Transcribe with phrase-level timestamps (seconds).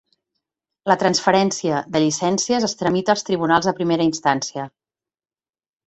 [0.91, 4.71] La transferència de llicències es tramita als tribunals de primera instància.